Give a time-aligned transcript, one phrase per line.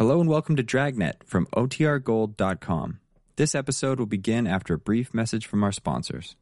[0.00, 3.00] Hello and welcome to Dragnet from OTRGold.com.
[3.36, 6.36] This episode will begin after a brief message from our sponsors.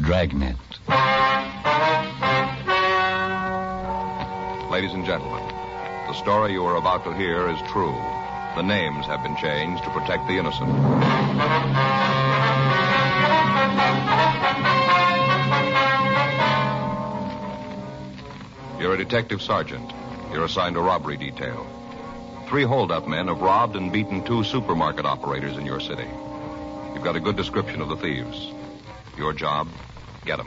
[0.00, 0.56] Dragnet.
[4.70, 5.46] Ladies and gentlemen,
[6.06, 7.94] the story you are about to hear is true.
[8.56, 10.70] The names have been changed to protect the innocent.
[18.80, 19.92] You're a detective sergeant.
[20.38, 21.66] You're assigned a robbery detail.
[22.46, 26.06] Three holdup men have robbed and beaten two supermarket operators in your city.
[26.94, 28.52] You've got a good description of the thieves.
[29.16, 29.66] Your job,
[30.24, 30.46] get them.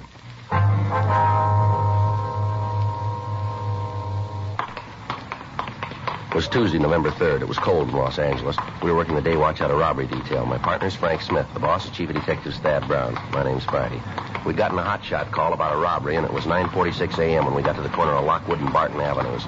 [6.29, 7.41] It was Tuesday, November 3rd.
[7.41, 8.55] It was cold in Los Angeles.
[8.81, 10.45] We were working the day watch out of robbery detail.
[10.45, 11.53] My partner's Frank Smith.
[11.53, 13.15] The boss is Chief of Detectives Thad Brown.
[13.33, 14.01] My name's Friday.
[14.45, 17.43] We'd gotten a hot shot call about a robbery, and it was 9.46 a.m.
[17.43, 19.43] when we got to the corner of Lockwood and Barton Avenues.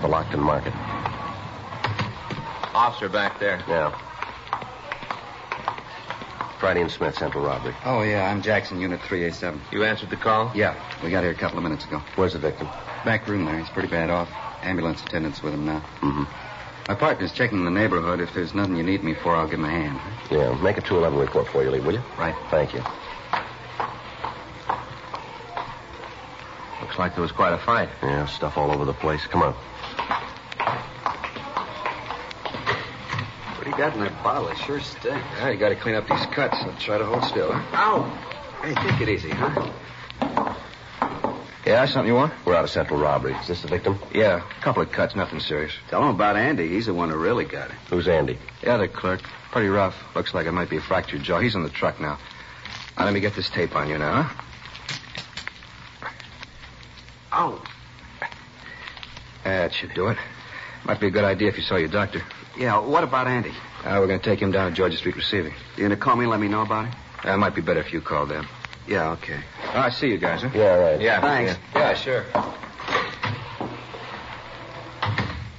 [0.00, 0.72] The Lockton Market.
[2.74, 3.62] Officer back there.
[3.66, 3.90] Yeah.
[6.60, 7.74] Friday and Smith, Central Robbery.
[7.84, 9.60] Oh, yeah, I'm Jackson, Unit 387.
[9.72, 10.52] You answered the call?
[10.54, 11.98] Yeah, we got here a couple of minutes ago.
[12.16, 12.68] Where's the victim?
[13.04, 13.58] Back room there.
[13.58, 14.28] He's pretty bad off.
[14.62, 15.80] Ambulance attendant's with him now.
[16.00, 16.24] Mm-hmm.
[16.88, 18.20] My partner's checking the neighborhood.
[18.20, 20.00] If there's nothing you need me for, I'll give him a hand.
[20.30, 22.02] Yeah, make a 211 report for you, Lee, will you?
[22.16, 22.34] Right.
[22.50, 22.82] Thank you.
[26.80, 27.88] Looks like there was quite a fight.
[28.02, 29.26] Yeah, stuff all over the place.
[29.26, 29.54] Come on.
[33.78, 34.48] Got in that bottle?
[34.48, 35.24] It sure stinks.
[35.38, 36.56] Yeah, you got to clean up these cuts.
[36.56, 37.52] I'll try to hold still.
[37.52, 37.62] Huh?
[37.74, 38.02] Ow!
[38.60, 39.72] Hey, take it easy, huh?
[41.64, 42.32] Yeah, something you want?
[42.44, 43.34] We're out of Central Robbery.
[43.34, 44.00] Is this the victim?
[44.12, 45.72] Yeah, a couple of cuts, nothing serious.
[45.90, 46.68] Tell him about Andy.
[46.68, 47.76] He's the one who really got it.
[47.88, 48.38] Who's Andy?
[48.62, 49.22] Yeah, the clerk.
[49.52, 49.94] Pretty rough.
[50.16, 51.38] Looks like it might be a fractured jaw.
[51.38, 52.18] He's in the truck now.
[52.98, 56.10] Now, let me get this tape on you now, huh?
[57.32, 57.62] Ow!
[59.44, 60.18] That should do it.
[60.84, 62.22] Might be a good idea if you saw your doctor.
[62.58, 63.52] Yeah, what about Andy?
[63.84, 65.52] Uh, we're going to take him down to Georgia Street Receiving.
[65.76, 66.94] You going to call me and let me know about it?
[67.24, 68.48] Uh, it might be better if you called them.
[68.88, 69.38] Yeah, okay.
[69.68, 70.50] All right, see you guys, huh?
[70.52, 71.00] Yeah, right.
[71.00, 71.20] Yeah.
[71.20, 71.56] Thanks.
[71.74, 72.24] Yeah, yeah sure.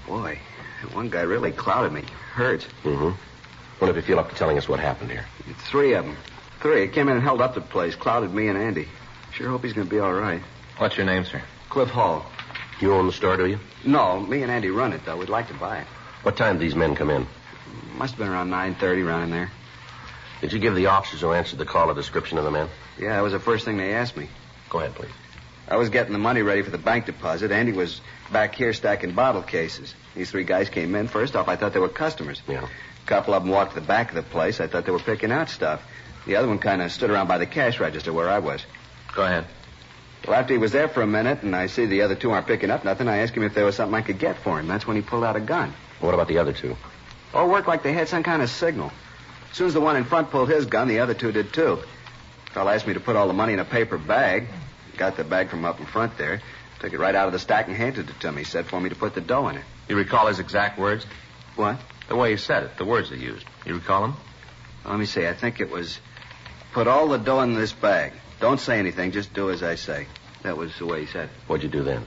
[0.07, 0.39] Boy,
[0.81, 2.03] that one guy really clouded me.
[2.33, 2.65] Hurts.
[2.83, 3.11] Mm-hmm.
[3.79, 5.25] Wonder if you feel up to telling us what happened here.
[5.69, 6.17] Three of them.
[6.59, 6.89] Three.
[6.89, 7.95] Came in and held up the place.
[7.95, 8.89] Clouded me and Andy.
[9.31, 10.41] Sure hope he's going to be all right.
[10.77, 11.41] What's your name, sir?
[11.69, 12.25] Cliff Hall.
[12.81, 13.59] You own the store, do you?
[13.85, 15.15] No, me and Andy run it, though.
[15.15, 15.87] We'd like to buy it.
[16.23, 17.27] What time did these men come in?
[17.95, 19.51] Must have been around 9.30, around in there.
[20.41, 22.69] Did you give the officers who answered the call a description of the men?
[22.97, 24.29] Yeah, that was the first thing they asked me.
[24.69, 25.11] Go ahead, please.
[25.67, 27.51] I was getting the money ready for the bank deposit.
[27.51, 29.93] Andy was back here stacking bottle cases.
[30.15, 31.07] These three guys came in.
[31.07, 32.41] First off, I thought they were customers.
[32.47, 32.65] Yeah.
[32.65, 34.59] A couple of them walked to the back of the place.
[34.59, 35.83] I thought they were picking out stuff.
[36.25, 38.65] The other one kind of stood around by the cash register where I was.
[39.13, 39.45] Go ahead.
[40.27, 42.47] Well, after he was there for a minute and I see the other two aren't
[42.47, 44.67] picking up nothing, I asked him if there was something I could get for him.
[44.67, 45.73] That's when he pulled out a gun.
[45.99, 46.75] What about the other two?
[47.33, 48.91] All worked like they had some kind of signal.
[49.51, 51.79] As soon as the one in front pulled his gun, the other two did too.
[52.53, 54.47] Fellow asked me to put all the money in a paper bag.
[54.97, 56.41] Got the bag from up in front there.
[56.79, 58.39] Took it right out of the stack and handed it to me.
[58.39, 59.63] He said for me to put the dough in it.
[59.87, 61.05] You recall his exact words?
[61.55, 61.79] What?
[62.07, 63.45] The way he said it, the words he used.
[63.65, 64.15] You recall them?
[64.85, 65.27] Let me see.
[65.27, 65.99] I think it was
[66.73, 68.13] put all the dough in this bag.
[68.39, 69.11] Don't say anything.
[69.11, 70.07] Just do as I say.
[70.43, 71.25] That was the way he said.
[71.25, 71.29] it.
[71.47, 72.05] What'd you do then?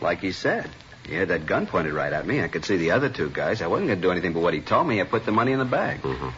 [0.00, 0.68] Like he said.
[1.06, 2.42] He had that gun pointed right at me.
[2.42, 3.62] I could see the other two guys.
[3.62, 5.00] I wasn't going to do anything but what he told me.
[5.00, 6.02] I put the money in the bag.
[6.02, 6.28] Mm-hmm.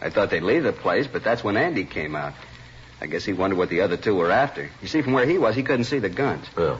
[0.00, 2.34] I thought they'd leave the place, but that's when Andy came out.
[3.00, 4.70] I guess he wondered what the other two were after.
[4.80, 6.46] You see, from where he was, he couldn't see the guns.
[6.56, 6.78] Well,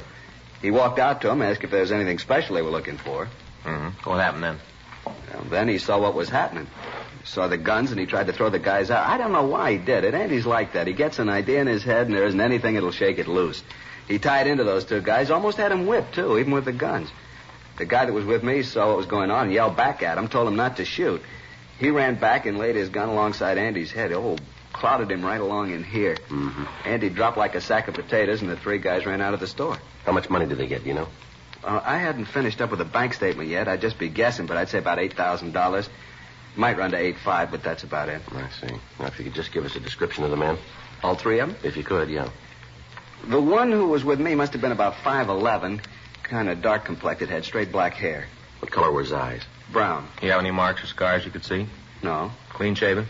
[0.63, 3.29] He walked out to them, asked if there was anything special they were looking for.
[3.65, 4.09] Mm-hmm.
[4.09, 4.59] What happened then?
[5.05, 6.69] Well, then he saw what was happening.
[7.25, 9.07] Saw the guns and he tried to throw the guys out.
[9.07, 10.15] I don't know why he did it.
[10.15, 10.87] Andy's like that.
[10.87, 13.63] He gets an idea in his head and there isn't anything that'll shake it loose.
[14.09, 17.11] He tied into those two guys, almost had them whipped, too, even with the guns.
[17.79, 20.17] The guy that was with me saw what was going on and yelled back at
[20.17, 21.21] him, told him not to shoot.
[21.79, 24.13] He ran back and laid his gun alongside Andy's head.
[24.13, 24.37] Oh,
[24.73, 26.15] clouded him right along in here.
[26.29, 26.65] Mm-hmm.
[26.85, 29.47] Andy dropped like a sack of potatoes, and the three guys ran out of the
[29.47, 29.77] store.
[30.05, 31.09] how much money did they get, you know?
[31.65, 33.67] Uh, I hadn't finished up with a bank statement yet.
[33.67, 35.89] I'd just be guessing, but I'd say about eight thousand dollars.
[36.57, 38.23] Might run to eight five, but that's about it.
[38.33, 38.75] I see.
[38.99, 40.57] Now, if you could just give us a description of the men.
[41.03, 41.59] All three of them.
[41.63, 42.31] If you could, yeah.
[43.29, 45.81] The one who was with me must have been about five eleven,
[46.23, 48.27] kind of dark complected, had straight black hair,
[48.61, 49.43] What color were his eyes?
[49.73, 50.09] brown.
[50.23, 51.67] You have any marks or scars you could see?
[52.03, 52.31] No.
[52.51, 53.07] Clean shaven?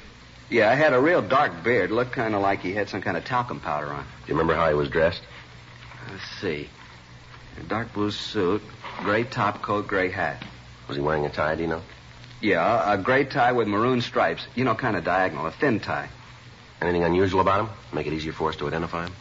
[0.48, 1.90] Yeah, I had a real dark beard.
[1.90, 4.02] Looked kind of like he had some kind of talcum powder on.
[4.04, 5.20] Do you remember how he was dressed?
[6.10, 6.68] Let's see.
[7.60, 8.62] A dark blue suit,
[9.00, 10.42] gray top coat, gray hat.
[10.88, 11.82] Was he wearing a tie, do you know?
[12.40, 14.46] Yeah, a gray tie with maroon stripes.
[14.54, 16.08] You know, kind of diagonal, a thin tie.
[16.80, 17.68] Anything unusual about him?
[17.92, 19.14] Make it easier for us to identify him?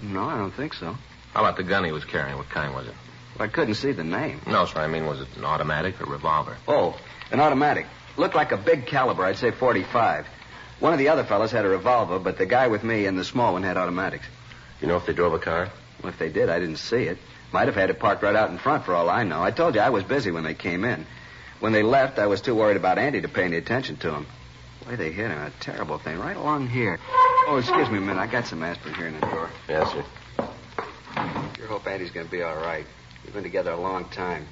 [0.00, 0.96] No, I don't think so.
[1.34, 2.36] How about the gun he was carrying?
[2.36, 2.94] What kind was it?
[3.38, 4.40] I couldn't see the name.
[4.46, 4.80] No, sir.
[4.80, 6.56] I mean, was it an automatic or revolver?
[6.68, 6.96] Oh,
[7.30, 7.86] an automatic.
[8.16, 10.26] Looked like a big caliber, I'd say 45.
[10.80, 13.24] One of the other fellows had a revolver, but the guy with me and the
[13.24, 14.26] small one had automatics.
[14.80, 15.70] You know if they drove a car?
[16.02, 17.18] Well, if they did, I didn't see it.
[17.52, 19.42] Might have had it parked right out in front for all I know.
[19.42, 21.06] I told you I was busy when they came in.
[21.64, 24.26] When they left, I was too worried about Andy to pay any attention to him.
[24.82, 27.00] The way they hit him, a terrible thing, right along here.
[27.48, 28.20] Oh, excuse me a minute.
[28.20, 29.48] I got some aspirin here in the drawer.
[29.66, 30.04] Yes, sir.
[31.56, 32.84] Sure hope Andy's going to be all right.
[33.24, 34.44] We've been together a long time.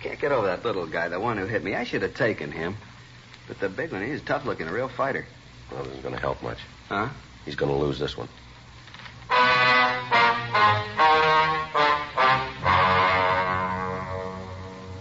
[0.00, 1.74] Can't get over that little guy, the one who hit me.
[1.74, 2.76] I should have taken him.
[3.48, 5.26] But the big one, he's tough looking, a real fighter.
[5.72, 6.58] Well, this isn't going to help much.
[6.88, 7.08] Huh?
[7.46, 8.28] He's going to lose this one.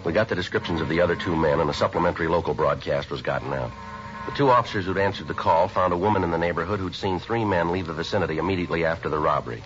[0.07, 3.21] We got the descriptions of the other two men, and a supplementary local broadcast was
[3.21, 3.71] gotten out.
[4.25, 7.19] The two officers who'd answered the call found a woman in the neighborhood who'd seen
[7.19, 9.61] three men leave the vicinity immediately after the robbery.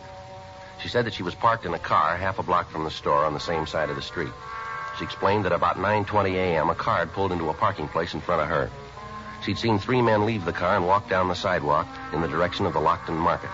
[0.82, 3.24] She said that she was parked in a car half a block from the store
[3.24, 4.32] on the same side of the street.
[4.98, 6.72] She explained that about 9:20 a.m.
[6.72, 8.72] a car had pulled into a parking place in front of her.
[9.46, 12.66] She'd seen three men leave the car and walk down the sidewalk in the direction
[12.66, 13.52] of the Lockton Market.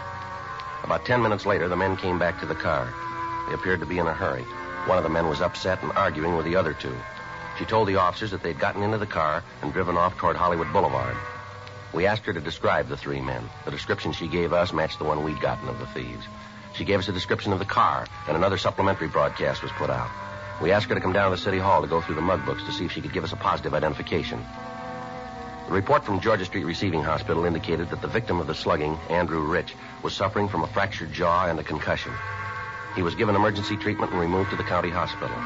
[0.85, 2.93] About ten minutes later, the men came back to the car.
[3.49, 4.45] They appeared to be in a hurry.
[4.87, 6.95] One of the men was upset and arguing with the other two.
[7.59, 10.71] She told the officers that they'd gotten into the car and driven off toward Hollywood
[10.71, 11.17] Boulevard.
[11.93, 13.43] We asked her to describe the three men.
[13.65, 16.23] The description she gave us matched the one we'd gotten of the thieves.
[16.73, 20.09] She gave us a description of the car, and another supplementary broadcast was put out.
[20.61, 22.63] We asked her to come down to city hall to go through the mug books
[22.63, 24.39] to see if she could give us a positive identification.
[25.67, 29.41] The report from Georgia Street Receiving Hospital indicated that the victim of the slugging, Andrew
[29.41, 32.13] Rich, was suffering from a fractured jaw and a concussion.
[32.97, 35.37] He was given emergency treatment and removed to the county hospital.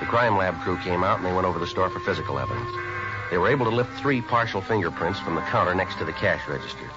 [0.00, 2.70] The crime lab crew came out and they went over the store for physical evidence.
[3.30, 6.48] They were able to lift three partial fingerprints from the counter next to the cash
[6.48, 6.90] register.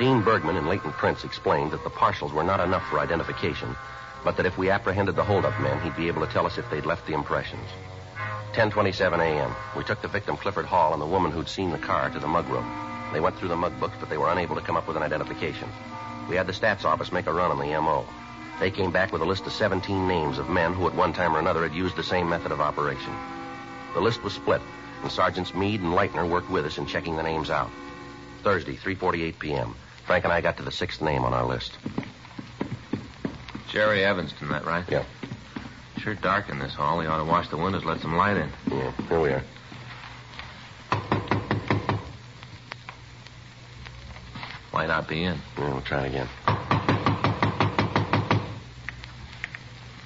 [0.00, 3.76] Dean Bergman and Leighton Prince explained that the partials were not enough for identification,
[4.24, 6.68] but that if we apprehended the holdup men, he'd be able to tell us if
[6.68, 7.68] they'd left the impressions.
[8.54, 9.54] 10:27 a.m.
[9.76, 12.26] We took the victim Clifford Hall and the woman who'd seen the car to the
[12.26, 12.68] mug room.
[13.12, 15.04] They went through the mug books, but they were unable to come up with an
[15.04, 15.68] identification.
[16.28, 18.04] We had the stats office make a run on the MO.
[18.60, 21.34] They came back with a list of 17 names of men who at one time
[21.34, 23.14] or another had used the same method of operation.
[23.94, 24.60] The list was split,
[25.02, 27.70] and Sergeants Meade and Leitner worked with us in checking the names out.
[28.42, 29.74] Thursday, 3:48 p.m.
[30.06, 31.76] Frank and I got to the sixth name on our list.
[33.68, 34.84] Jerry Evanston, that right?
[34.88, 35.04] Yeah.
[35.98, 36.98] Sure dark in this hall.
[36.98, 38.50] We ought to wash the windows, let some light in.
[38.70, 39.42] Yeah, here we are.
[44.72, 45.36] Might not be in.
[45.58, 46.67] Yeah, we'll try it again.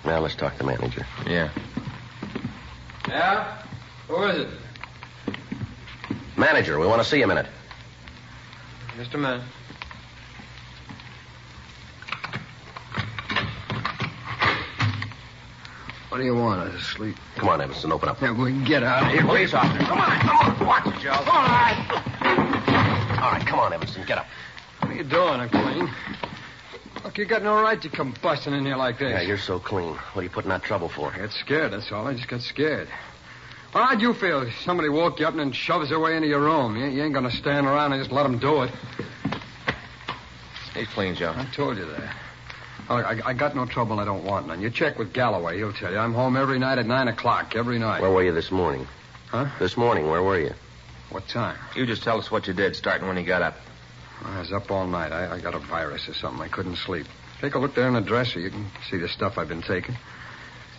[0.05, 1.07] Now let's talk to the manager.
[1.27, 1.51] Yeah.
[3.09, 3.63] Yeah?
[4.09, 4.49] Who is it?
[6.37, 7.47] Manager, we want to see you a minute.
[8.97, 9.43] Just a minute.
[16.09, 16.61] What do you want?
[16.61, 17.17] I was asleep.
[17.37, 18.21] Come on, Evanston, open up.
[18.21, 19.23] Yeah, we can get out of here.
[19.23, 21.13] Police officer, come on, come on, watch it, Joe.
[21.13, 23.19] All right.
[23.23, 24.27] All right, come on, Emerson, get up.
[24.81, 25.41] What are you doing?
[25.41, 25.89] I'm clean.
[27.05, 29.11] Look, you got no right to come busting in here like this.
[29.11, 29.95] Yeah, you're so clean.
[29.95, 31.13] What are you putting that trouble for?
[31.13, 32.07] I got scared, that's all.
[32.07, 32.89] I just got scared.
[33.75, 34.49] Well, how'd you feel?
[34.65, 36.77] Somebody woke you up and then shoves their way into your room.
[36.77, 38.71] You, you ain't gonna stand around and just let them do it.
[40.75, 41.35] He's clean, Joe.
[41.37, 42.17] I told you that.
[42.89, 43.99] Oh, I, I got no trouble.
[43.99, 44.61] I don't want none.
[44.61, 45.57] You check with Galloway.
[45.57, 45.99] He'll tell you.
[45.99, 48.01] I'm home every night at 9 o'clock, every night.
[48.03, 48.87] Where were you this morning?
[49.29, 49.49] Huh?
[49.59, 50.53] This morning, where were you?
[51.11, 51.57] What time?
[51.75, 53.57] You just tell us what you did, starting when you got up.
[54.25, 55.13] I was up all night.
[55.13, 56.43] I, I got a virus or something.
[56.43, 57.07] I couldn't sleep.
[57.41, 58.41] Take a look there in the dresser.
[58.41, 59.97] You can see the stuff I've been taking.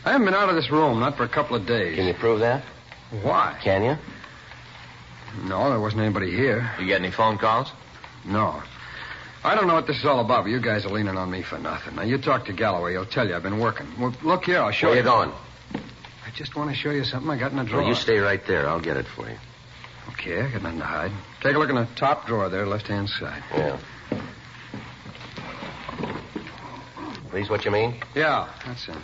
[0.05, 1.95] I haven't been out of this room, not for a couple of days.
[1.95, 2.63] Can you prove that?
[3.21, 3.57] Why?
[3.63, 3.95] Can you?
[5.47, 6.69] No, there wasn't anybody here.
[6.79, 7.71] You get any phone calls?
[8.25, 8.61] No.
[9.43, 11.41] I don't know what this is all about, but you guys are leaning on me
[11.41, 11.95] for nothing.
[11.95, 12.93] Now, you talk to Galloway.
[12.93, 13.87] He'll tell you I've been working.
[13.99, 14.59] Well, look here.
[14.59, 15.03] I'll show you.
[15.03, 15.09] Where you.
[15.09, 15.31] you going?
[16.25, 17.81] I just want to show you something I got in the drawer.
[17.81, 18.67] Well, you stay right there.
[18.67, 19.37] I'll get it for you.
[20.09, 21.11] Okay, I got nothing to hide.
[21.41, 23.43] Take a look in the top drawer there, left-hand side.
[23.53, 23.79] Yeah.
[27.33, 27.95] These what you mean?
[28.15, 28.95] Yeah, that's it.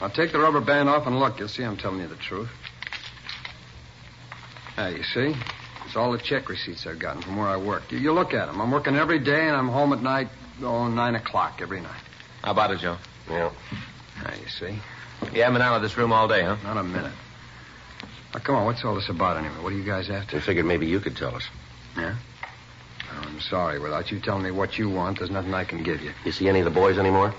[0.00, 1.38] I'll take the rubber band off and look.
[1.38, 2.50] You'll see I'm telling you the truth.
[4.76, 5.34] There, you see?
[5.86, 7.90] It's all the check receipts I've gotten from where I work.
[7.90, 8.60] You, you look at them.
[8.60, 10.28] I'm working every day, and I'm home at night,
[10.62, 12.02] oh, nine o'clock every night.
[12.42, 12.98] How about it, Joe?
[13.28, 13.50] Yeah.
[14.22, 14.78] There, you see?
[15.34, 16.56] You haven't been out of this room all day, huh?
[16.62, 17.12] Not a minute.
[18.34, 19.54] Now, come on, what's all this about anyway?
[19.62, 20.36] What are you guys after?
[20.36, 21.48] We figured maybe you could tell us.
[21.96, 22.14] Yeah?
[23.10, 23.78] Oh, I'm sorry.
[23.78, 26.12] Without you telling me what you want, there's nothing I can give you.
[26.24, 27.34] You see any of the boys anymore?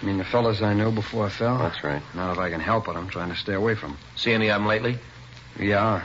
[0.00, 1.58] You mean the fellas I knew before I fell?
[1.58, 2.02] That's right.
[2.14, 2.96] Not if I can help it.
[2.96, 3.98] I'm trying to stay away from them.
[4.16, 4.98] See any of them lately?
[5.58, 6.02] Yeah.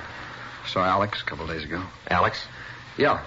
[0.67, 1.83] Saw Alex a couple of days ago.
[2.09, 2.45] Alex?
[2.97, 3.23] Yeah.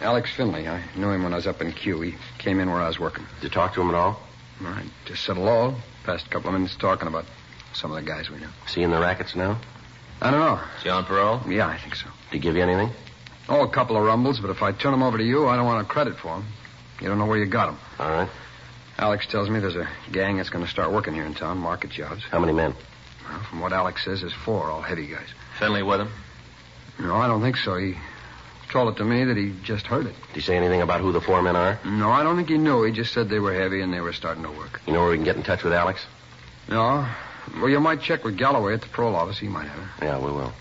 [0.00, 0.68] Alex Finley.
[0.68, 2.00] I knew him when I was up in Q.
[2.00, 3.24] He came in where I was working.
[3.36, 4.20] Did you talk to him at all?
[4.60, 4.86] All right.
[5.04, 5.74] Just said hello.
[6.04, 7.24] Passed a couple of minutes talking about
[7.72, 8.48] some of the guys we knew.
[8.66, 9.58] Seeing the rackets now?
[10.20, 10.60] I don't know.
[10.78, 11.40] Is he on parole?
[11.48, 12.06] Yeah, I think so.
[12.30, 12.90] Did he give you anything?
[13.48, 15.66] Oh, a couple of rumbles, but if I turn them over to you, I don't
[15.66, 16.46] want a credit for them.
[17.00, 17.78] You don't know where you got them.
[17.98, 18.28] All right.
[18.96, 21.90] Alex tells me there's a gang that's going to start working here in town, market
[21.90, 22.22] jobs.
[22.30, 22.74] How many men?
[23.28, 25.26] Well, from what Alex says, there's four, all heavy guys.
[25.58, 26.10] Finley with him?
[27.00, 27.76] No, I don't think so.
[27.76, 27.96] He
[28.70, 30.14] told it to me that he just heard it.
[30.28, 31.78] Did he say anything about who the four men are?
[31.84, 32.84] No, I don't think he knew.
[32.84, 34.80] He just said they were heavy and they were starting to work.
[34.86, 36.04] You know where we can get in touch with Alex?
[36.68, 37.06] No?
[37.56, 39.38] Well, you might check with Galloway at the parole office.
[39.38, 40.04] He might have it.
[40.04, 40.52] Yeah, we will.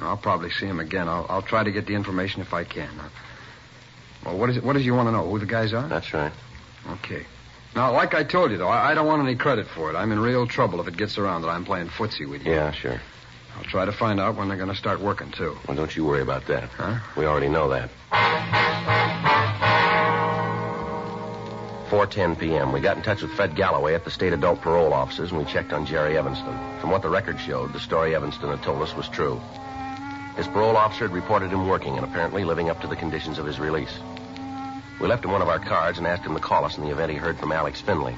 [0.00, 1.08] I'll probably see him again.
[1.08, 2.88] I'll, I'll try to get the information if I can.
[2.98, 3.08] Uh,
[4.24, 4.64] well, what is it?
[4.64, 5.28] What does you want to know?
[5.28, 5.86] Who the guys are?
[5.88, 6.32] That's right.
[6.88, 7.24] Okay.
[7.74, 9.96] Now, like I told you, though, I, I don't want any credit for it.
[9.96, 12.52] I'm in real trouble if it gets around that I'm playing footsie with you.
[12.52, 13.00] Yeah, sure.
[13.56, 15.56] I'll try to find out when they're going to start working, too.
[15.68, 16.64] Well, don't you worry about that.
[16.70, 16.98] Huh?
[17.16, 17.90] We already know that.
[22.00, 22.72] 4:10 p.m.
[22.72, 25.44] We got in touch with Fred Galloway at the state adult parole offices, and we
[25.44, 26.58] checked on Jerry Evanston.
[26.80, 29.38] From what the record showed, the story Evanston had told us was true.
[30.34, 33.44] His parole officer had reported him working and apparently living up to the conditions of
[33.44, 33.98] his release.
[34.98, 36.90] We left him one of our cards and asked him to call us in the
[36.90, 38.16] event he heard from Alex Finley.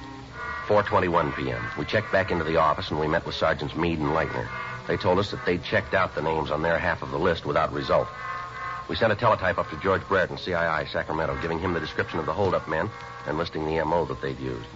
[0.68, 1.64] 4:21 p.m.
[1.76, 4.46] We checked back into the office and we met with Sergeants Meade and Leitner.
[4.86, 7.44] They told us that they'd checked out the names on their half of the list
[7.44, 8.06] without result.
[8.88, 12.26] We sent a teletype up to George Brereton, CII, Sacramento, giving him the description of
[12.26, 12.90] the holdup men
[13.26, 14.66] and listing the MO that they'd used.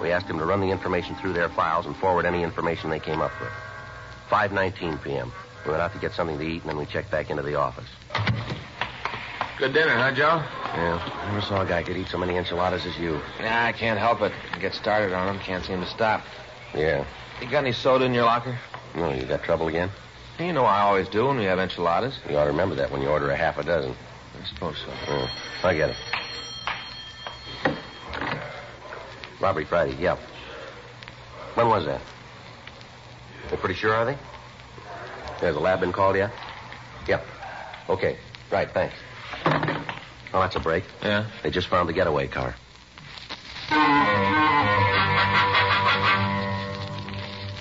[0.00, 3.00] We asked him to run the information through their files and forward any information they
[3.00, 3.50] came up with.
[4.30, 5.30] 5:19 p.m.
[5.64, 7.56] We went out to get something to eat and then we checked back into the
[7.56, 7.88] office.
[9.58, 10.42] Good dinner, huh, Joe?
[10.74, 13.20] Yeah, never saw a guy could eat so many enchiladas as you.
[13.38, 14.32] Yeah, I can't help it.
[14.52, 16.24] I get started on them, can't seem to stop.
[16.74, 17.04] Yeah.
[17.42, 18.58] You got any soda in your locker?
[18.94, 19.90] No, you got trouble again?
[20.40, 22.18] You know I always do when we have enchiladas.
[22.28, 23.94] You ought to remember that when you order a half a dozen.
[24.40, 24.90] I suppose so.
[25.06, 25.28] Yeah,
[25.62, 25.96] I get it.
[29.38, 30.18] Robbery Friday, yep.
[31.54, 32.00] When was that?
[33.50, 34.16] They're pretty sure, are they?
[35.40, 36.30] Has the lab been called yet?
[37.06, 37.24] Yep.
[37.90, 38.16] Okay.
[38.50, 38.94] Right, thanks.
[40.32, 40.84] Oh, that's a break.
[41.02, 41.26] Yeah?
[41.42, 42.54] They just found the getaway car.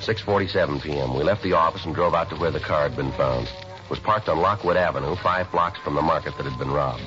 [0.10, 1.14] Six forty-seven p.m.
[1.14, 3.46] We left the office and drove out to where the car had been found.
[3.46, 7.06] It was parked on Lockwood Avenue, five blocks from the market that had been robbed.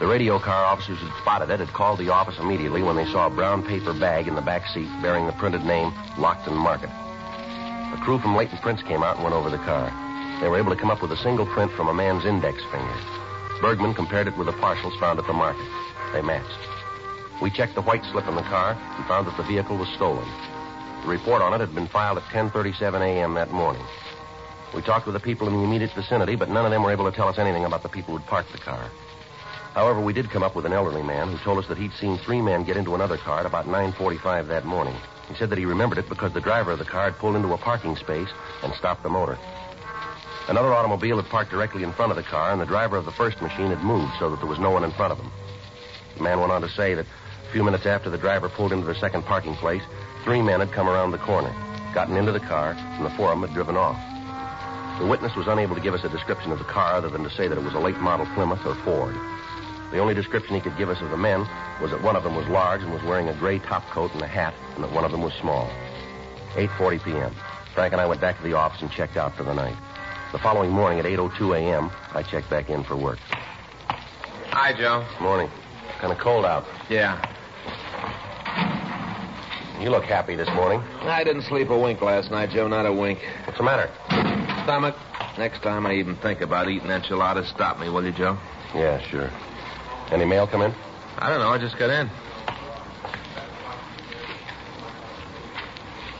[0.00, 3.26] The radio car officers who'd spotted it had called the office immediately when they saw
[3.26, 6.90] a brown paper bag in the back seat bearing the printed name Lockton Market.
[6.90, 9.88] A crew from Leighton Prince came out and went over the car.
[10.42, 12.96] They were able to come up with a single print from a man's index finger.
[13.62, 15.64] Bergman compared it with the partials found at the market.
[16.12, 16.60] They matched.
[17.40, 20.28] We checked the white slip in the car and found that the vehicle was stolen.
[21.06, 23.34] The report on it had been filed at 10:37 a.m.
[23.34, 23.84] that morning.
[24.74, 27.08] We talked with the people in the immediate vicinity, but none of them were able
[27.08, 28.90] to tell us anything about the people who'd parked the car.
[29.72, 32.18] However, we did come up with an elderly man who told us that he'd seen
[32.18, 34.96] three men get into another car at about 9:45 that morning.
[35.28, 37.54] He said that he remembered it because the driver of the car had pulled into
[37.54, 38.30] a parking space
[38.64, 39.38] and stopped the motor.
[40.48, 43.12] Another automobile had parked directly in front of the car, and the driver of the
[43.12, 45.30] first machine had moved so that there was no one in front of him.
[46.16, 48.86] The man went on to say that a few minutes after the driver pulled into
[48.86, 49.84] the second parking place,
[50.26, 51.54] three men had come around the corner,
[51.94, 53.96] gotten into the car, and the four of them had driven off.
[54.98, 57.30] The witness was unable to give us a description of the car other than to
[57.30, 59.14] say that it was a late model Plymouth or Ford.
[59.92, 61.46] The only description he could give us of the men
[61.80, 64.22] was that one of them was large and was wearing a gray top coat and
[64.22, 65.70] a hat, and that one of them was small.
[66.54, 67.36] 8.40 p.m.
[67.72, 69.76] Frank and I went back to the office and checked out for the night.
[70.32, 73.20] The following morning at 8.02 a.m., I checked back in for work.
[74.50, 75.06] Hi, Joe.
[75.20, 75.48] Morning.
[76.00, 76.66] Kind of cold out.
[76.90, 77.35] Yeah.
[79.80, 80.80] You look happy this morning.
[81.02, 82.66] I didn't sleep a wink last night, Joe.
[82.66, 83.18] Not a wink.
[83.44, 83.90] What's the matter?
[84.64, 84.96] Stomach.
[85.38, 88.38] Next time I even think about eating enchiladas, stop me, will you, Joe?
[88.74, 89.30] Yeah, sure.
[90.10, 90.74] Any mail come in?
[91.18, 91.50] I don't know.
[91.50, 92.10] I just got in.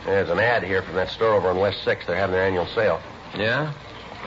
[0.04, 2.06] There's an ad here from that store over on West 6th.
[2.06, 3.00] They're having their annual sale.
[3.36, 3.72] Yeah?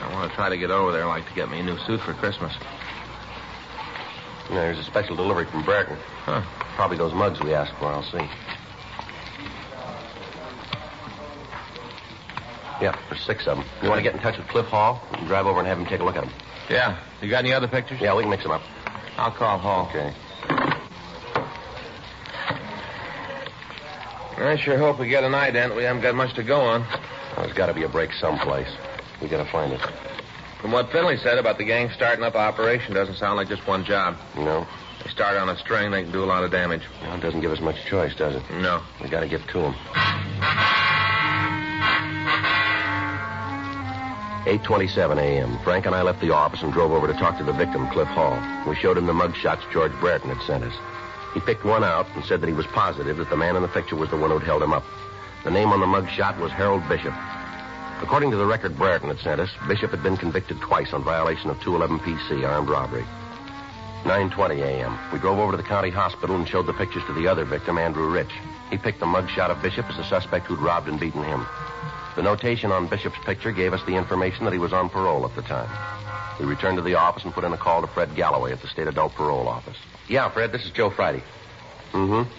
[0.00, 1.06] I want to try to get over there.
[1.06, 2.52] Like to get me a new suit for Christmas.
[4.50, 5.96] Yeah, there's a special delivery from Brereton.
[6.24, 6.42] Huh.
[6.74, 7.86] Probably those mugs we asked for.
[7.86, 8.28] I'll see.
[12.80, 13.66] Yeah, there's six of them.
[13.82, 15.06] You want to get in touch with Cliff Hall?
[15.10, 16.32] We can drive over and have him take a look at them.
[16.68, 16.98] Yeah.
[17.20, 18.00] You got any other pictures?
[18.00, 18.62] Yeah, we can mix them up.
[19.16, 19.88] I'll call Hall.
[19.90, 20.14] Okay.
[24.42, 25.76] I sure hope we get an ident.
[25.76, 26.80] We haven't got much to go on.
[26.80, 28.68] Well, there's got to be a break someplace.
[29.20, 29.80] We got to find it.
[30.62, 33.84] From what Finley said about the gang starting up operation, doesn't sound like just one
[33.84, 34.16] job.
[34.36, 34.66] No.
[35.04, 36.82] They start on a string, they can do a lot of damage.
[37.02, 38.42] Well, it doesn't give us much choice, does it?
[38.50, 38.82] No.
[39.02, 39.74] We got to get to them.
[44.50, 45.60] 8.27 a.m.
[45.62, 48.08] Frank and I left the office and drove over to talk to the victim, Cliff
[48.08, 48.36] Hall.
[48.68, 50.74] We showed him the mug shots George Brereton had sent us.
[51.34, 53.68] He picked one out and said that he was positive that the man in the
[53.68, 54.82] picture was the one who'd held him up.
[55.44, 57.14] The name on the mug shot was Harold Bishop.
[58.02, 61.48] According to the record Brereton had sent us, Bishop had been convicted twice on violation
[61.48, 63.04] of 211 PC, armed robbery.
[64.02, 64.98] 9.20 a.m.
[65.12, 67.78] We drove over to the county hospital and showed the pictures to the other victim,
[67.78, 68.32] Andrew Rich.
[68.68, 71.46] He picked the mugshot of Bishop as the suspect who'd robbed and beaten him.
[72.16, 75.34] The notation on Bishop's picture gave us the information that he was on parole at
[75.36, 75.68] the time.
[76.40, 78.68] We returned to the office and put in a call to Fred Galloway at the
[78.68, 79.76] state adult parole office.
[80.08, 81.22] Yeah, Fred, this is Joe Friday.
[81.92, 82.30] Mm-hmm.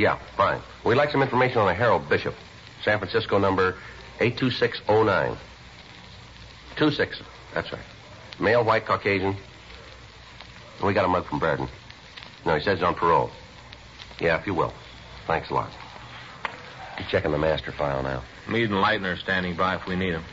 [0.00, 0.60] Yeah, fine.
[0.84, 2.34] We'd like some information on a Harold Bishop.
[2.82, 3.76] San Francisco number
[4.20, 5.36] 82609.
[6.76, 7.22] 26.
[7.54, 7.82] That's right.
[8.40, 9.36] Male, white, Caucasian.
[10.84, 11.68] We got a mug from Brereton.
[12.46, 13.30] No, he says he's on parole.
[14.20, 14.72] Yeah, if you will.
[15.26, 15.70] Thanks a lot.
[17.10, 18.22] Checking the master file now.
[18.48, 20.24] Mead and Leitner are standing by if we need them.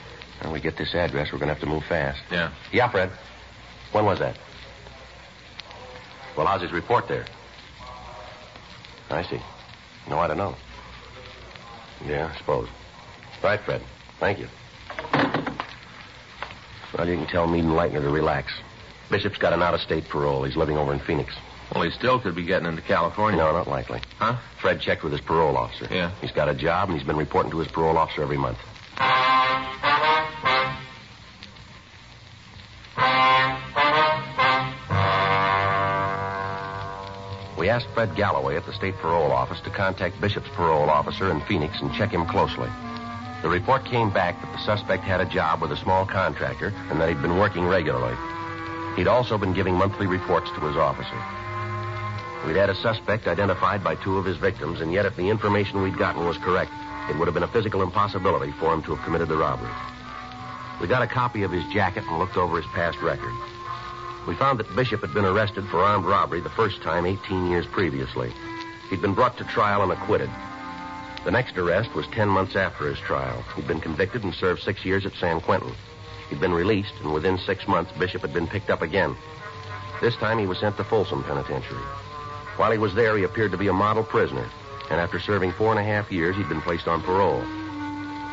[0.41, 2.21] When we get this address, we're going to have to move fast.
[2.29, 2.51] Yeah.
[2.73, 3.11] Yeah, Fred.
[3.93, 4.37] When was that?
[6.35, 7.25] Well, how's his report there?
[9.09, 9.39] I see.
[10.09, 10.55] No, I don't know.
[12.05, 12.67] Yeah, I suppose.
[13.41, 13.81] Right, Fred.
[14.19, 14.47] Thank you.
[16.97, 18.51] Well, you can tell Mead and Leitner to relax.
[19.09, 20.43] Bishop's got an out-of-state parole.
[20.43, 21.33] He's living over in Phoenix.
[21.73, 23.39] Well, he still could be getting into California.
[23.39, 24.01] No, not likely.
[24.17, 24.37] Huh?
[24.61, 25.87] Fred checked with his parole officer.
[25.91, 26.11] Yeah.
[26.21, 28.57] He's got a job, and he's been reporting to his parole officer every month.
[37.57, 41.41] We asked Fred Galloway at the state parole office to contact Bishop's parole officer in
[41.41, 42.69] Phoenix and check him closely.
[43.41, 46.99] The report came back that the suspect had a job with a small contractor and
[47.01, 48.15] that he'd been working regularly.
[48.95, 51.17] He'd also been giving monthly reports to his officer.
[52.45, 55.81] We'd had a suspect identified by two of his victims, and yet if the information
[55.81, 56.71] we'd gotten was correct,
[57.09, 59.71] it would have been a physical impossibility for him to have committed the robbery.
[60.79, 63.33] We got a copy of his jacket and looked over his past record.
[64.27, 67.65] We found that Bishop had been arrested for armed robbery the first time 18 years
[67.67, 68.31] previously.
[68.89, 70.29] He'd been brought to trial and acquitted.
[71.23, 73.43] The next arrest was 10 months after his trial.
[73.55, 75.73] He'd been convicted and served six years at San Quentin.
[76.29, 79.15] He'd been released, and within six months, Bishop had been picked up again.
[80.01, 81.81] This time he was sent to Folsom Penitentiary.
[82.57, 84.49] While he was there, he appeared to be a model prisoner,
[84.89, 87.41] and after serving four and a half years, he'd been placed on parole.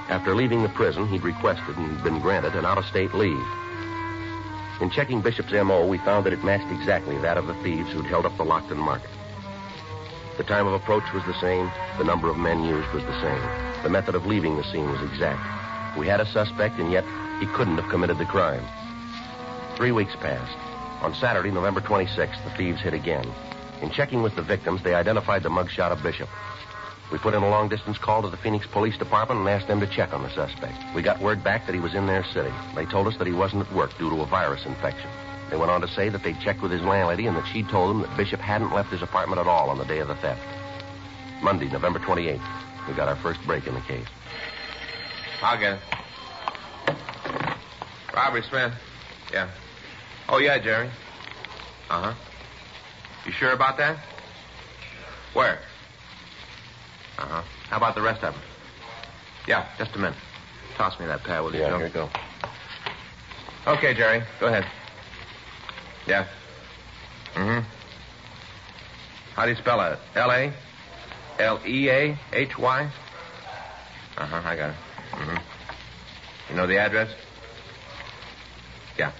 [0.09, 3.47] After leaving the prison, he'd requested and been granted an out-of-state leave.
[4.81, 8.07] In checking Bishop's M.O., we found that it matched exactly that of the thieves who'd
[8.07, 9.11] held up the Lockton market.
[10.37, 11.71] The time of approach was the same.
[11.99, 13.83] The number of men used was the same.
[13.83, 15.97] The method of leaving the scene was exact.
[15.97, 17.05] We had a suspect, and yet
[17.41, 18.65] he couldn't have committed the crime.
[19.77, 20.59] Three weeks passed.
[21.03, 23.27] On Saturday, November 26th, the thieves hit again.
[23.83, 26.29] In checking with the victims, they identified the mugshot of Bishop.
[27.11, 29.81] We put in a long distance call to the Phoenix Police Department and asked them
[29.81, 30.79] to check on the suspect.
[30.95, 32.53] We got word back that he was in their city.
[32.75, 35.11] They told us that he wasn't at work due to a virus infection.
[35.51, 37.91] They went on to say that they'd checked with his landlady and that she'd told
[37.91, 40.41] them that Bishop hadn't left his apartment at all on the day of the theft.
[41.43, 42.41] Monday, November 28th,
[42.89, 44.07] we got our first break in the case.
[45.43, 45.81] I'll get it.
[48.15, 48.73] Robbery, Smith.
[49.33, 49.51] Yeah.
[50.29, 50.89] Oh, yeah, Jerry.
[51.91, 52.32] Uh huh.
[53.27, 53.99] You sure about that?
[55.35, 55.59] Where?
[57.19, 57.43] Uh huh.
[57.69, 58.43] How about the rest of them?
[59.47, 60.17] Yeah, just a minute.
[60.77, 61.79] Toss me that pad, will you, Yeah, Joe?
[61.79, 62.11] here you go.
[63.67, 64.23] Okay, Jerry.
[64.41, 64.65] Go ahead.
[66.07, 66.27] Yeah.
[67.35, 67.67] Mm-hmm.
[69.35, 69.99] How do you spell it?
[70.17, 70.53] L-A?
[71.39, 72.93] L-E-A-H-Y?
[74.19, 74.77] Uh-huh, I got it.
[75.13, 76.51] Mm-hmm.
[76.51, 77.11] You know the address?
[78.99, 79.13] Yeah.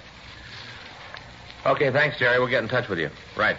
[1.65, 2.37] Okay, thanks, Jerry.
[2.39, 3.09] We'll get in touch with you.
[3.37, 3.55] Right.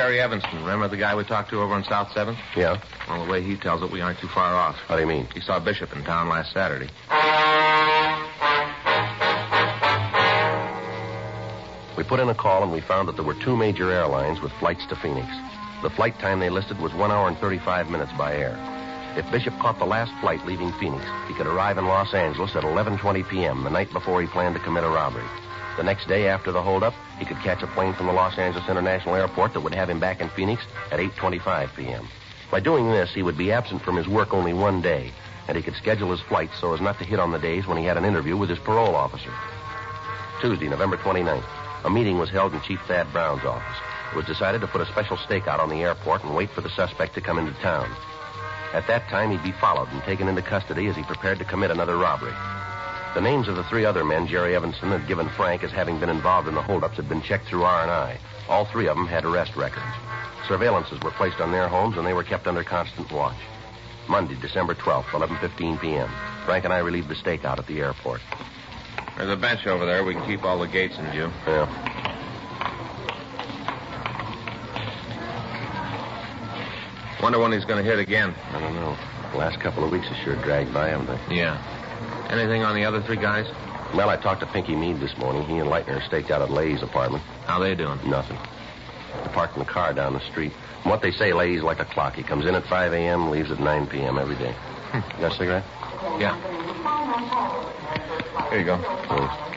[0.00, 2.38] Jerry Evanston, remember the guy we talked to over on South 7th?
[2.56, 2.80] Yeah?
[3.06, 4.76] Well, the way he tells it, we aren't too far off.
[4.88, 5.28] How do you mean?
[5.34, 6.88] He saw Bishop in town last Saturday.
[11.98, 14.52] We put in a call and we found that there were two major airlines with
[14.52, 15.28] flights to Phoenix.
[15.82, 18.56] The flight time they listed was one hour and 35 minutes by air.
[19.18, 22.62] If Bishop caught the last flight leaving Phoenix, he could arrive in Los Angeles at
[22.62, 23.64] 11:20 p.m.
[23.64, 25.28] the night before he planned to commit a robbery.
[25.80, 28.68] The next day after the holdup, he could catch a plane from the Los Angeles
[28.68, 32.06] International Airport that would have him back in Phoenix at 8:25 p.m.
[32.50, 35.10] By doing this, he would be absent from his work only one day,
[35.48, 37.78] and he could schedule his flights so as not to hit on the days when
[37.78, 39.32] he had an interview with his parole officer.
[40.42, 41.46] Tuesday, November 29th,
[41.84, 43.78] a meeting was held in Chief Thad Brown's office.
[44.12, 46.68] It was decided to put a special stakeout on the airport and wait for the
[46.68, 47.90] suspect to come into town.
[48.74, 51.70] At that time, he'd be followed and taken into custody as he prepared to commit
[51.70, 52.34] another robbery.
[53.14, 56.08] The names of the three other men Jerry Evanston had given Frank as having been
[56.08, 58.16] involved in the holdups had been checked through R&I.
[58.48, 59.84] All three of them had arrest records.
[60.46, 63.36] Surveillances were placed on their homes and they were kept under constant watch.
[64.08, 66.08] Monday, December 12th, 11:15 p.m.
[66.44, 68.20] Frank and I relieved the stakeout at the airport.
[69.16, 70.04] There's a bench over there.
[70.04, 71.30] We can keep all the gates in view.
[71.46, 71.66] Yeah.
[77.22, 78.34] Wonder when he's going to hit again.
[78.52, 78.96] I don't know.
[79.32, 81.36] The last couple of weeks have sure dragged by, haven't they?
[81.36, 81.79] Yeah.
[82.30, 83.46] Anything on the other three guys?
[83.92, 85.42] Well, I talked to Pinky Mead this morning.
[85.46, 87.24] He and Leitner are staked out at Lay's apartment.
[87.46, 87.98] How they doing?
[88.08, 88.38] Nothing.
[89.14, 90.52] They're parking the car down the street.
[90.82, 92.14] From what they say, Lay's like a clock.
[92.14, 94.16] He comes in at 5 a.m., leaves at 9 p.m.
[94.16, 94.52] every day.
[94.52, 94.98] Hmm.
[95.16, 95.64] You got a cigarette?
[96.20, 96.36] Yeah.
[98.48, 98.78] Here you go.
[99.08, 99.50] Thanks.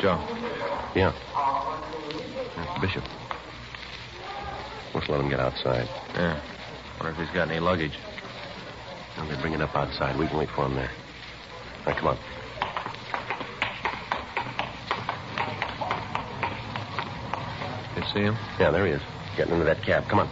[0.00, 0.18] Joe.
[0.94, 1.12] Yeah.
[2.56, 3.04] That's Bishop.
[4.94, 5.88] Let's let him get outside.
[6.14, 6.40] Yeah.
[7.00, 7.98] Wonder if he's got any luggage.
[9.16, 10.18] Now they bring it up outside.
[10.18, 10.90] We can wait for him there.
[11.86, 12.18] All right, come on.
[17.96, 18.36] You see him?
[18.58, 19.02] Yeah, there he is.
[19.36, 20.08] Getting into that cab.
[20.08, 20.28] Come on.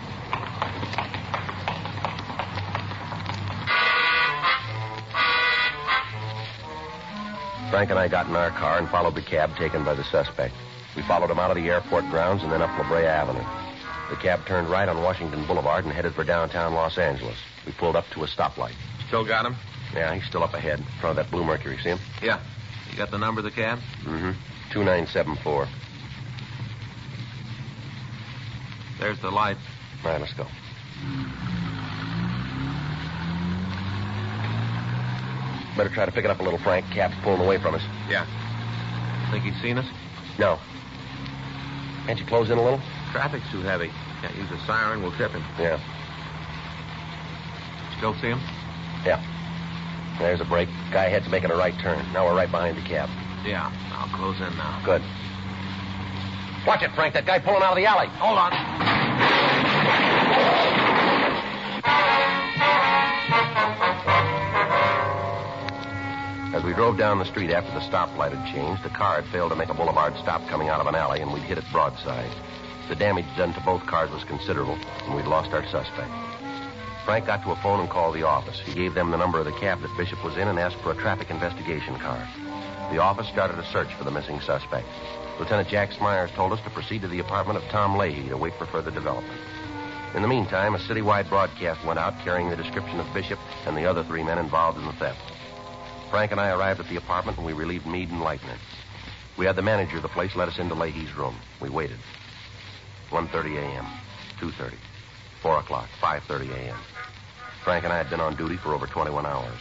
[7.71, 10.55] Frank and I got in our car and followed the cab taken by the suspect.
[10.95, 13.72] We followed him out of the airport grounds and then up La Brea Avenue.
[14.12, 17.38] The cab turned right on Washington Boulevard and headed for downtown Los Angeles.
[17.64, 18.75] We pulled up to a stoplight.
[19.09, 19.57] Still got him?
[19.94, 21.79] Yeah, he's still up ahead, in front of that blue Mercury.
[21.79, 21.98] See him?
[22.22, 22.38] Yeah.
[22.90, 23.79] You got the number of the cab?
[24.05, 24.33] Mm-hmm.
[24.70, 25.66] 2974.
[29.01, 29.57] There's the light.
[30.05, 30.46] All right, let's go.
[35.75, 36.85] Better try to pick it up a little, Frank.
[36.90, 37.83] Cab's pulling away from us.
[38.11, 38.27] Yeah.
[39.31, 39.87] Think he's seen us?
[40.38, 40.59] No.
[42.05, 42.83] Can't you close in a little?
[43.12, 43.90] Traffic's too heavy.
[44.22, 45.03] Can't use a siren.
[45.03, 45.44] We'll trip him.
[45.59, 45.79] Yeah.
[47.98, 48.40] Still see him?
[49.05, 49.22] Yeah.
[50.18, 50.68] There's a break.
[50.90, 52.05] Guy ahead's making a right turn.
[52.12, 53.11] Now we're right behind the cab.
[53.44, 53.70] Yeah.
[53.92, 54.81] I'll close in now.
[54.83, 55.03] Good.
[56.66, 57.12] Watch it, Frank.
[57.12, 58.07] That guy pulling out of the alley.
[58.16, 58.53] Hold on.
[66.55, 69.51] As we drove down the street after the stoplight had changed, the car had failed
[69.51, 72.31] to make a boulevard stop coming out of an alley, and we'd hit it broadside.
[72.88, 76.11] The damage done to both cars was considerable, and we'd lost our suspect.
[77.05, 78.61] Frank got to a phone and called the office.
[78.61, 80.92] He gave them the number of the cab that Bishop was in and asked for
[80.92, 82.29] a traffic investigation car.
[82.92, 84.87] The office started a search for the missing suspect.
[85.40, 88.55] Lieutenant Jack Smyers told us to proceed to the apartment of Tom Leahy to wait
[88.55, 89.40] for further development.
[90.14, 93.87] In the meantime, a citywide broadcast went out carrying the description of Bishop and the
[93.87, 95.33] other three men involved in the theft.
[96.11, 98.59] Frank and I arrived at the apartment and we relieved Mead and Leitner.
[99.38, 101.35] We had the manager of the place let us into Leahy's room.
[101.61, 101.99] We waited.
[103.12, 103.87] 1.30 a.m.,
[104.40, 104.75] 2.30,
[105.40, 106.77] 4 o'clock, 5.30 a.m.
[107.62, 109.59] Frank and I had been on duty for over 21 hours.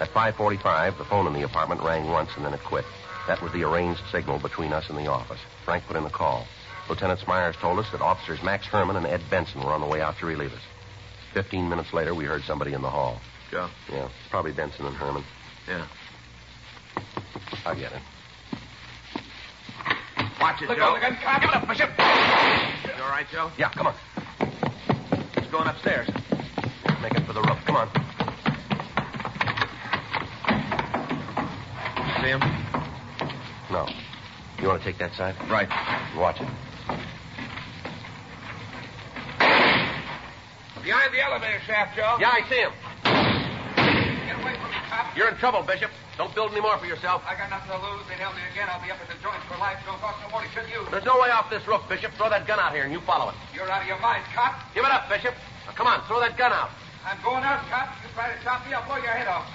[0.00, 2.84] At 5.45, the phone in the apartment rang once and then it quit.
[3.26, 5.40] That was the arranged signal between us and the office.
[5.64, 6.46] Frank put in the call.
[6.88, 10.02] Lieutenant Smyers told us that officers Max Herman and Ed Benson were on the way
[10.02, 10.60] out to relieve us.
[11.32, 13.20] Fifteen minutes later, we heard somebody in the hall.
[13.50, 13.68] Joe.
[13.90, 15.24] Yeah, probably Benson and Herman.
[15.66, 15.86] Yeah.
[17.64, 18.02] I'll get it.
[20.44, 20.98] Watch it, Look Joe.
[21.00, 21.40] out.
[21.40, 21.88] Give it up, Bishop.
[21.96, 23.50] You all right, Joe?
[23.56, 23.94] Yeah, come on.
[25.40, 26.06] He's going upstairs.
[27.00, 27.56] Make it for the roof.
[27.64, 27.88] Come on.
[32.20, 32.40] See him?
[33.72, 33.88] No.
[34.60, 35.34] You want to take that side?
[35.50, 35.66] Right.
[36.14, 36.48] Watch it.
[40.84, 42.18] Behind the elevator shaft, Joe.
[42.20, 42.72] Yeah, I see him.
[44.94, 45.16] Get away from me, cop.
[45.16, 45.90] You're in trouble, Bishop.
[46.16, 47.22] Don't build any more for yourself.
[47.26, 48.06] I got nothing to lose.
[48.06, 48.68] They nail me again.
[48.70, 49.78] I'll be up at the joints for life.
[49.86, 50.86] Don't cost no more to you.
[50.90, 52.14] There's no way off this roof, Bishop.
[52.14, 53.36] Throw that gun out here and you follow it.
[53.54, 54.54] You're out of your mind, cop.
[54.74, 55.34] Give it up, Bishop.
[55.66, 56.70] Now, come on, throw that gun out.
[57.02, 57.90] I'm going out, cop.
[58.02, 59.46] You try to stop me, I'll blow your head off.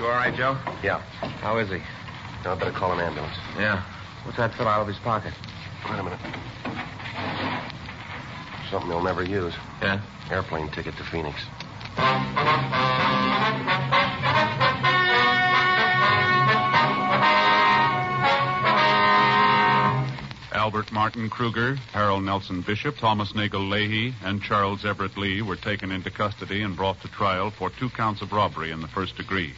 [0.00, 0.56] You all right, Joe?
[0.82, 1.04] Yeah.
[1.44, 1.76] How is he?
[2.42, 3.36] Now I better call an ambulance.
[3.58, 3.84] Yeah.
[4.24, 5.34] What's that fill out of his pocket?
[5.90, 6.20] Wait a minute.
[8.70, 9.54] Something he'll never use.
[9.82, 10.00] Yeah?
[10.30, 11.44] Airplane ticket to Phoenix.
[20.52, 25.90] Albert Martin Kruger, Harold Nelson Bishop, Thomas Nagel Leahy, and Charles Everett Lee were taken
[25.90, 29.52] into custody and brought to trial for two counts of robbery in the first degree.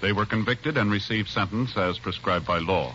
[0.00, 2.94] They were convicted and received sentence as prescribed by law.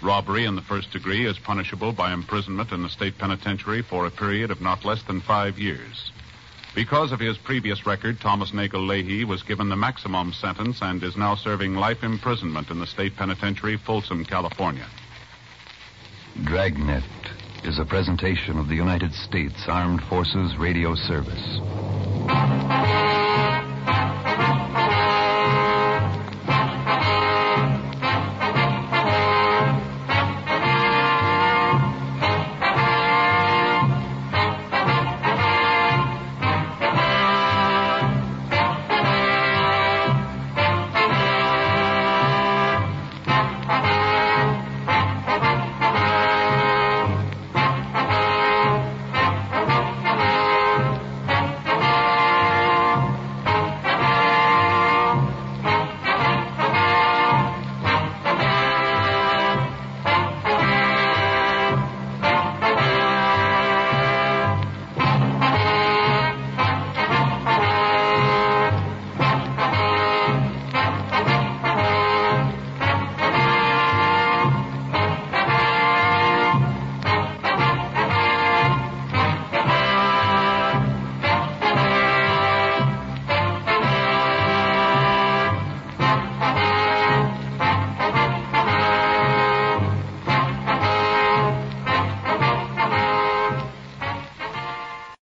[0.00, 4.10] Robbery in the first degree is punishable by imprisonment in the state penitentiary for a
[4.10, 6.12] period of not less than five years.
[6.74, 11.16] Because of his previous record, Thomas Nagel Leahy was given the maximum sentence and is
[11.16, 14.86] now serving life imprisonment in the state penitentiary, Folsom, California.
[16.44, 17.02] Dragnet
[17.64, 21.58] is a presentation of the United States Armed Forces Radio Service.